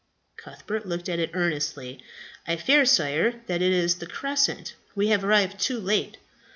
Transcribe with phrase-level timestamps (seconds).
[0.35, 2.01] Cuthbert looked at it earnestly.
[2.47, 4.73] "I fear, sire, that it is the crescent.
[4.95, 6.17] We have arrived too late."